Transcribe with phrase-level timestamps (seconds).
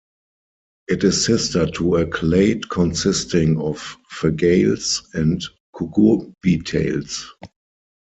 [0.87, 5.43] It is sister to a clade consisting of Fagales and
[5.75, 7.23] Cucurbitales.